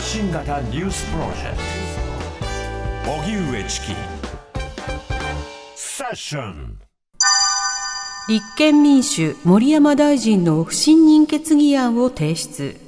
[0.00, 1.56] 発信型ニュースプロジェク
[3.04, 3.86] ト荻上チキ
[5.74, 6.78] セッション
[8.26, 12.80] 立憲民主森山大臣の不信任決議案を提出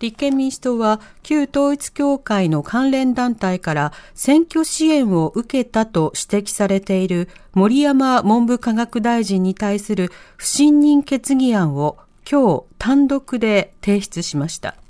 [0.00, 11.96] 立憲民主党は旧統一教会の関連団体から選挙支援を受けたと指摘されている森山文部科学大臣に対する不信任決議案を
[12.28, 14.81] 今日単独で提出しました。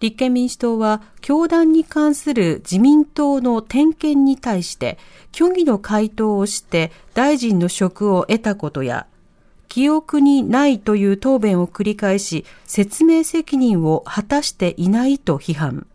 [0.00, 4.98] 立憲民主党は教団に関する自民党の点検に対して
[5.32, 9.06] 虚偽の回答をして大臣の職を得たことや
[9.68, 15.86] 記憶にないという答弁を繰り返し説明責任を果たしていないと批判。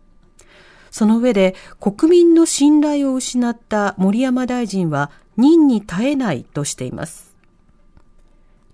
[0.90, 7.34] その上で国民の信頼を失った森山大臣は任に耐えないとしています。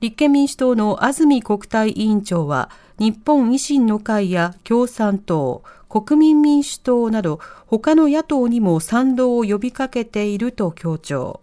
[0.01, 11.41] 立憲民主党の安住国対委員長は日本維新の会や共産党、国民民主党など他の野党にも賛同を呼びかけていると強調。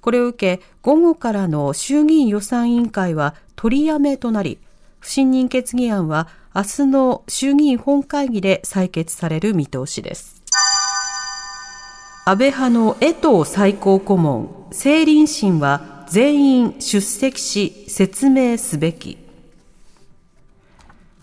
[0.00, 4.58] これを受け、午後からの衆議院予算委員会は取りやめとなり、
[4.98, 10.42] 不信任決議案は明日の衆議院本会議で採決される見通しです。
[12.24, 19.27] 安倍派の江藤最高顧問、政倫審は全員出席し説明すべき。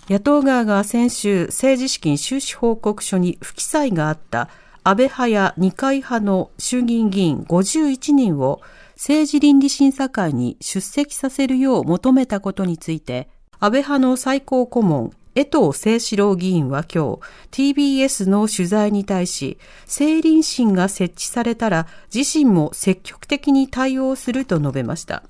[0.07, 4.49] 野党側が先週政治資金収支報告書に不記載があった
[4.83, 13.29] 安倍派や二階派の衆議院議員51人を政治倫理審査会に出席させるよう求めたことについて、
[13.59, 17.17] 安倍派の最高顧問、江藤誠志郎議員は今
[17.51, 25.23] 日、TBS の取材に対し、政倫審が設置されたら自身も積極的に対応すると述べました。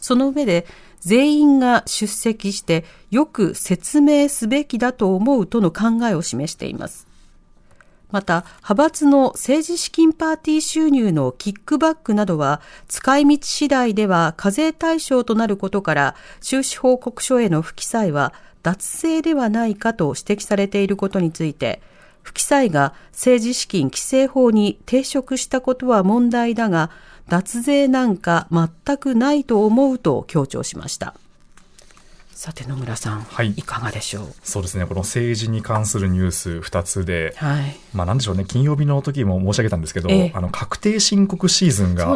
[0.00, 0.66] その上で、
[1.00, 7.10] 全員が出席してよく説明すべきだと思うとの考えを示しています。
[8.10, 18.32] また、派閥の政治資金パーティー収入のキックバックなどは、使い道次第では課税対象となることから、収支報告書への不記載は
[18.62, 21.80] 脱税ではないかと指摘されていることについて、
[22.22, 26.90] 不記載が政治資金規正法に抵触したことは問題だが、
[27.30, 31.14] 脱税なんか全くないと思うと強調しました。
[32.40, 33.50] さて野村さん、はい。
[33.50, 34.26] いかがでしょう？
[34.42, 37.76] そうですね、この政治に関するニュース2つで、はい。
[37.92, 40.32] まあなんでしょうね、金曜日の時も申し上げたんですけど、ええ。
[40.34, 42.06] あの、確定申告シーズンが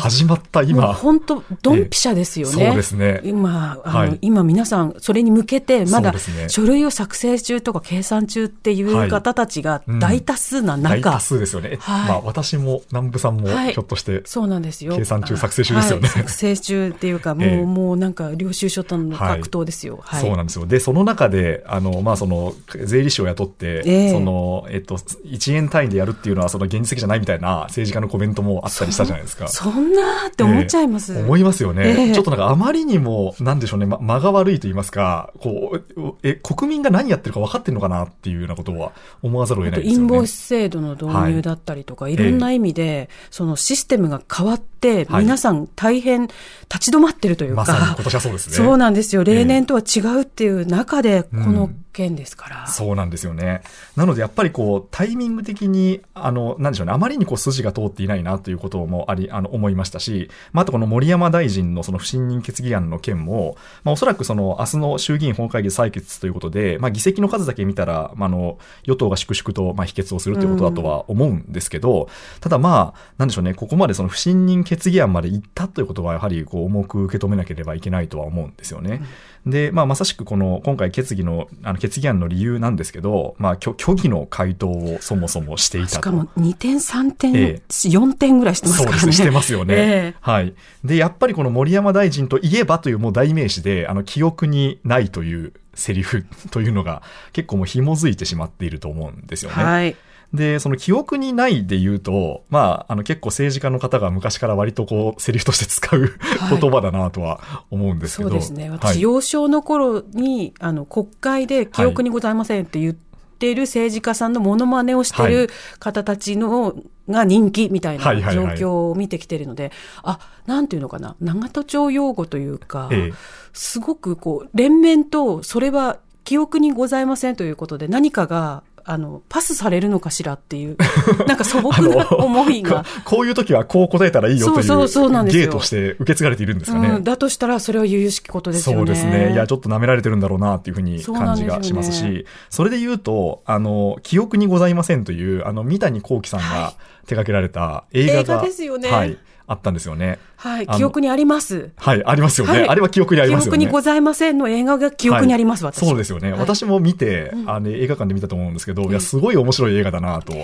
[0.00, 2.64] 始まった今、本当ドンピシャですよね。
[2.66, 3.22] そうですね。
[3.24, 4.18] 今、あの、はい。
[4.22, 6.14] 今皆さん、それに向けて、まだ
[6.46, 11.78] 書類を作成中とか計算中っていう方たちが大多数な中、大多数ですよね。
[11.80, 12.08] はい。
[12.08, 13.72] まあ私も南部さんもはい。
[13.72, 14.94] ひょっとして、そうなんですよ。
[14.94, 16.06] 計算中作成中ですよね。
[16.06, 16.22] はい。
[16.22, 17.64] 作成中っていうか、もう、 ええ。
[17.64, 20.00] もうなんか領収書との格闘ですよ。
[20.02, 20.20] はい。
[20.20, 20.66] そうなんですよ。
[20.66, 29.48] で、その中で、あの、まあ、その、税理士を雇って、ええその、えっと、1円単位でやるっていうのは、その現実的じゃないみたいな政治家のコメントもあったりしたじゃないですか。
[29.48, 31.14] そんなって思っちゃいます。
[31.14, 40.02] ええ思いますよね、ええちょっとなんかあまりにも、なんでしょうね、ま、間が悪いと言いますか、こう、え、国民が何やってるか分かってるのかなっていうようなことは思わざるを得ないですよね。
[40.02, 48.56] インボイス制度の導入だったりとか、はいい、ろんな意味で、そのシステムが変わって、はい皆さん大変立ち止まってるというか、まさに今年はそうですね。
[48.58, 49.22] そうなんですよ。
[49.22, 52.66] 例年とは違うっていう中で、この件ですから。
[52.66, 53.62] そうなんですよね。
[53.96, 72.08] なのでやっぱりこう、タイミング的に、あの、なんでしょうね、あまりにこう筋が通っていないなということもあり、あの、思いましたし、まあ、あとこの森山大臣のその不信任決議案の件も、まあ、おそらくその、明日の衆議院本会議で採決ということで、まあ、議席の数だけ見たら、まあ、あの、与党が粛々と、まあ、否決をするということだとは思うんですけど、
[72.40, 79.02] ただまあ、なんでしょうね、ここまでその不信任決議案まで行ったということは、やはりこう、重く受け止めなければいけないとは思うんですよね。
[79.46, 85.94] で、まあ、まさしくこの、今回決議の、あの、決議案の理由なんですけど、まあ、虚虚偽の回答をそもそもしていたと。
[85.96, 89.00] しかも2点、3点、ええ4点ぐらいしてますからね。
[89.00, 89.74] そうですね、してますよね。
[89.74, 90.54] ええはい。
[90.84, 97.02] で、やっぱりこの森山大臣といえばというもう代名詞で、あの、記憶にないというセリフというのが
[97.32, 99.64] 結構もう紐づいてしまっていると思うんですよね。
[99.64, 99.96] はい。
[100.34, 106.58] で、その記憶にないで言うと、まあ、あの結構政治家の方が昔から割とこう、セリフとして使うはい。
[106.60, 107.40] 言葉だなとは
[107.70, 108.30] 思うんですけど。
[108.30, 108.70] そうですね。
[108.70, 115.32] は私、い幼少の頃に、あの、国会で記憶にございませんって言っている政治家さんのモノマネをしてはい。
[115.32, 116.74] る方たちの、
[117.08, 118.56] が人気みたいなはいはい状はい。
[118.56, 119.70] 況を見てきてるので、
[120.02, 123.12] あ、なんていうのかな、長門町用語というか、ええ。
[123.52, 130.76] すごくこう、連綿と、それは記憶にございませんということで、何かが、あの、パスされるのかしらっていう、
[131.26, 133.16] なんか素朴な思いがこ。
[133.16, 136.88] こういう時はこう答えたらいいよというそう芸として受け継がれているんですかね。
[136.88, 138.78] うん、だとしたら、それは由々しきことですよね。
[138.80, 139.32] そうですね。
[139.32, 146.74] いや、ちょっと舐められてるんだろうなっていうふうに感じがしますし、それで言うと、あの、記憶にございませんという、あの、三谷幸喜さんが
[147.06, 150.18] 手掛けられた映画が、映画ですよねはい、あったんですよね。
[150.36, 151.70] はい、記憶にあります。
[151.76, 152.52] はい、ありますよね。
[152.52, 153.58] はいあれは記憶にありますよね。
[153.58, 155.86] 記憶にございませんの映画が記憶にあります、はい私。
[155.86, 156.32] そうですよね。
[156.32, 160.34] はい私も見て、あの、映画館で見たと思うんですけど、いや、すごい面白い映画だなと。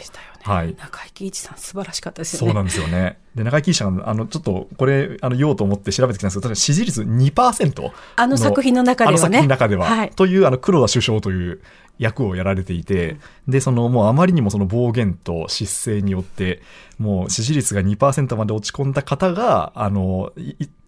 [0.42, 0.74] はい。
[0.78, 2.46] 中井貴一さん、素晴らしかったですよね。
[2.46, 3.18] そうなんですよね。
[3.34, 7.90] で、中井貴一さん、あの、ちょっと、これ、あの、言おうと思って調べてきたんですけど、確か支持率2%。
[8.16, 9.86] あの作品の中ではねあの作品の中では。
[9.86, 11.60] はいという、あの、黒田首相という
[11.98, 13.16] 役をやられていて、
[13.46, 16.62] で、その、もうあまりにもその暴言と失勢によって、
[16.98, 20.32] もう支持率が2%まで落ち込んだ方が、あの、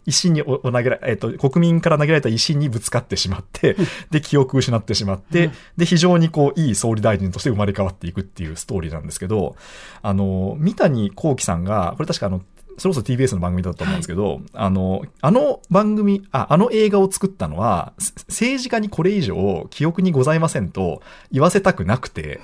[0.06, 3.76] 石に投げらえっ、と、国民から投げられた石にぶつかってしまって、
[4.10, 9.56] で、記憶を失ってしまって、で、非常にこう、いい総理大臣として生まれ変わっていくっていうストーリーなんですけど、
[10.02, 12.42] あの、三谷幸喜さんが、これ確かあの、
[12.80, 22.40] それこそ TBS の番組だと思うんですけど、あの、あの番組、あ、あの映画を作ったのは、せ政治家にこれ以上記憶にございませんと言わせたくなくて、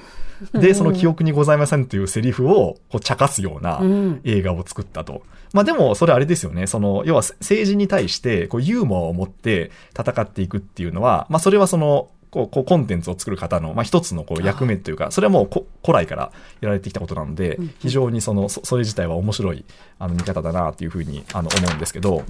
[0.52, 5.22] で、その記憶にございませんというセリフをこう茶化すようなうん映画を作ったと。
[5.54, 6.66] まあでも、それあれですよね。
[6.66, 19.64] その、要は政治に対して、こう、ユーモアを持って戦っていくっていうのは、まあそれはその、こう、こうコンテンツを作る方の、まあ一つのこう役目というか、それはもうこ古来からやられてきたことなので、非常にその、そそれ自体は面白い、
[19.98, 22.24] あの、見方だなっていうふうに、あの、思うんですけど、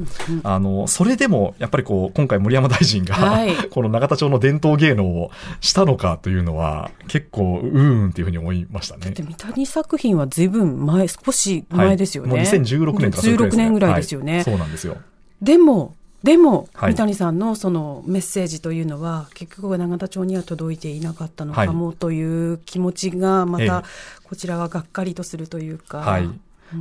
[0.44, 5.30] あの、それでも、やっぱりこう、今回森山大臣が、はい この永田町の伝統芸能を
[5.60, 9.10] したのかというのは、結構、うーんっていうふうに思いましたね。
[9.10, 12.30] で三谷作品は随分前、少し前ですよね。
[12.30, 14.34] はい、もう2016年とかそれくらい16年ぐらいですよね。
[14.36, 14.98] はいそうなんですよ。
[15.42, 23.84] でも、でも、はい三谷さんのそのメッセージというのは、結局は永田町には届いていなかったのかもという気持ちが、まええた、
[24.24, 25.98] こちらはがっかりとするというか。
[25.98, 26.28] はい、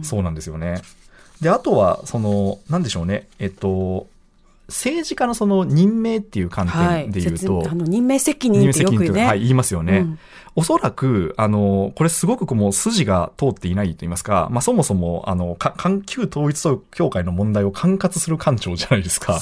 [0.03, 0.81] そうなんですよね。
[1.41, 4.07] で、あとは、その、なんでしょうね、えっと、
[4.67, 7.03] 政治家のその任命っていう観はい。
[7.03, 9.25] 点で言うと、説あの任命責任ってよくね。
[9.25, 9.99] はい、言いますよね。
[9.99, 10.19] うん
[10.55, 19.41] おそらく、あの、これすごくもう筋が通っていないと言いますか、まあそもそも、あの、か、か旧統一教会の問題を管轄する官庁じゃないですか。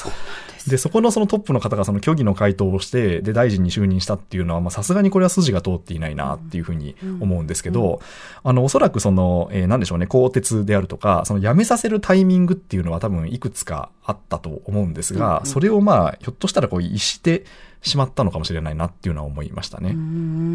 [0.68, 8.02] で、そこのそのトップの方がその虚偽の回答をして、で、大臣に就任したっていうのは、まあ、さすがにこれは筋が通っていないなっていうふうに思うんですけど、
[8.44, 17.44] あの、おそらくその、えーなんでしょうね、更迭であるとか、その辞めさせるタイミングっていうのは多分いくつかあったと思うんですが、それをまあ、ひょっとしたらこう、逸して
[17.84, 19.96] しまったのかもしれないなっていうのは思いましたね。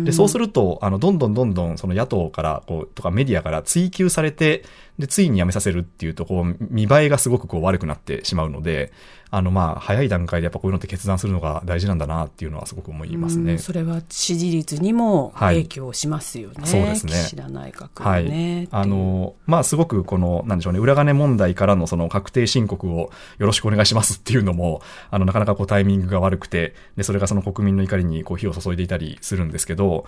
[0.04, 4.64] で、そうすると、あの、どんどんどんどん、その野党から、こう、とかメディアから追及されて、
[4.98, 8.92] で、ついに辞めさせるっていうと、こう、見栄えがすごくこう悪くなってしまうので、
[9.30, 13.52] あの、まあ、早い段階でやっぱこういうのって決断するのが大事なんだなっていうのはすごく思いますね。
[13.52, 16.66] うんそれは支持率にも影響しますよね。
[16.66, 18.62] そうですね岸田内閣はのね。
[18.64, 18.68] い。
[18.70, 24.80] あの、まあ、すごくこの、なんでしょうね、裏金問題からのその確定申告をよろしくお願いしますっていうのも、
[25.10, 30.06] あの、なかなかこうタイミングが悪くて、で、それがその国民の怒りにこう火を注いでいたりするんですけど、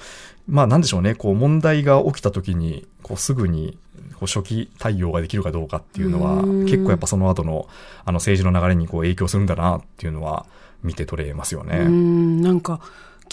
[0.48, 3.76] まあ、なんでしょうね、こう問題が起きた時に、こうすぐに、
[4.14, 7.68] こう初期対応ができるかどうかっていうのは、うん結構やっぱその後の、
[8.04, 10.46] あの政治の流れにこう影響するんだなっていうのは
[10.84, 11.78] 見て取れますよね。
[11.78, 12.80] うん、なんか、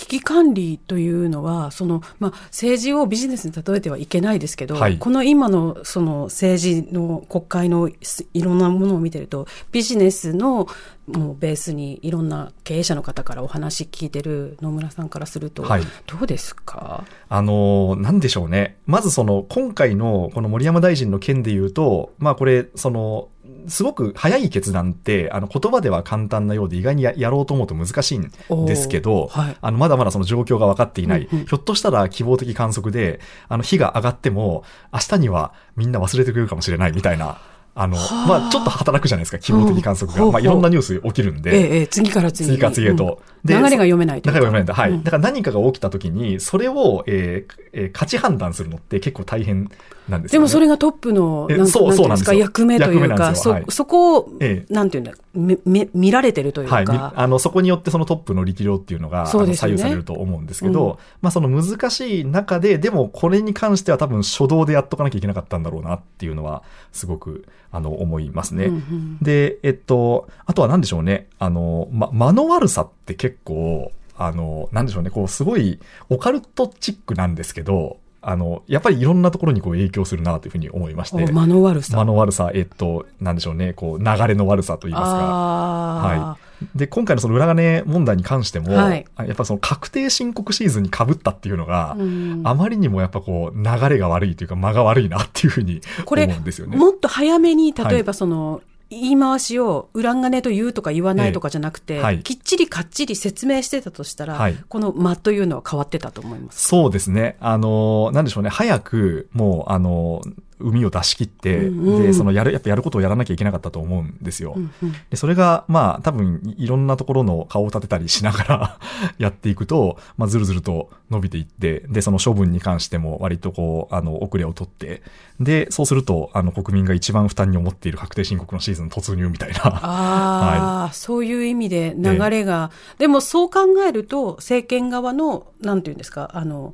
[0.07, 4.97] 危機管理というのは、その、まあ、政治をビジネスに例えてはいけないですけど、はい。
[4.97, 10.67] この今の、その政治の国会のすいろんなものを見てると、ビジネスの、
[11.07, 15.83] もうベースにいろんな経営者の方からお話聞いてる野村さんからすると、はい。
[16.05, 17.05] どうですか？
[17.29, 18.77] あの、なんでしょうね。
[18.85, 23.29] まずその、今回のこの森山大臣の件で言うと、まあこれ、その、
[23.67, 28.31] すごく早い決断って、あの、言葉では簡単なようで意外にややろうと思うと難しいん
[28.65, 29.57] ですけど、はい。
[29.59, 31.27] あの、まだまだその状況が分かっていない。
[31.31, 31.45] うんうん。
[31.45, 33.19] ひょっとしたら希望的観測で、
[33.49, 37.39] あの、火が上がっても、明日にはみんな忘れてくれるかもしれないみたいな、
[37.79, 40.31] あの、はあまあ、ちょっと働くじゃないですか、希望的観測が。
[40.31, 41.55] まあ、いろんなニュース起きるんで。
[41.55, 42.55] ええええ次から次に。
[42.55, 43.21] 次から次へと。
[43.45, 44.73] 流れが読めないと流れが読めないと。
[44.73, 44.91] はい。
[44.91, 49.69] うんだから何かが起きた時に、それを、えーえー価値判断するのって結構大変
[50.09, 50.39] なんですよ、ね。
[50.39, 68.65] でもそれがトップの、えなんそうそうなんですか、役目というか、そそこを、ええなんていうんだ、め、め、見られてるというはい、みか、あのそこによってそのトップの力量っていうのが左右されると思うんですけど、うんまあ、その難しい中ででもこれに関しては多分初動でやっとかなきゃいけなかったんだろうなっていうのはすごくあの思いますね。
[68.65, 71.27] うんうんで、えっと、あとは何でしょうね。
[71.39, 75.09] あの、ま、間の悪さって結構、あの、なんでしょうね。
[75.09, 81.23] こう、すごいオカルトチックなんですけど、あの、やっぱりいろんなところにこう影響するなというふうに思いまして。
[81.23, 81.95] お間の悪さ。
[81.95, 83.73] 間の悪さ、えっと、なんでしょうね。
[83.73, 85.19] こう、流れの悪さと言いますか。
[85.19, 86.46] あはい。
[86.75, 96.77] で、今回のその裏金問題に関しても、はいあやっぱその確定申告シーズンに被ったっていうのが、うんあまりにもやっぱこう、流れが悪いというか間が悪いなっていうふうにこれ思うんですよね。
[96.77, 106.67] もっと早めに、例えばその、言い回しを裏金と言うとか言わないとかじゃなくて、ええはいきっちりかっちり説明してたとしたら、はいこの間というのは変わってたと思います。
[106.67, 107.35] そうですね。
[107.39, 108.49] あの、なんでしょうね。
[108.49, 110.21] 早く、もう、あの、
[110.59, 114.53] 海を出し切って、うんうんで、そのやる、やっぱやることをやらなきゃいけなかったと思うんですよ。
[114.55, 118.79] うんうんで、それが、まあ、多分、いいろんなところの顔を立てたりしながら
[119.17, 125.01] やっていくと、まあ、ずるずると伸びていって、で、その処分に関しても割とこう、あの、遅れを取って、
[125.39, 129.61] で、そうすると、あの、国民が一番負担に思っている確定申告のシーズン突入みたいな。
[129.63, 136.73] ああ、 そういう意味で流れが、でもそう考えると、政権側の、なんていうんですか、あの、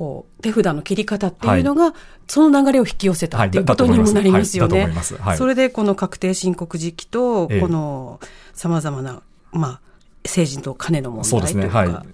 [0.00, 1.92] こう、手札の切り方っていうのが、
[2.26, 4.90] その流れを引き寄せたっていうことにもなりますよね。
[5.20, 8.18] はいそれでこの確定申告時期と、ええこの
[8.54, 9.20] 様々な、
[9.52, 9.80] まあ、
[10.24, 11.68] 政治と金の問そうですね。
[11.68, 11.98] 題というか。
[11.98, 12.06] はい。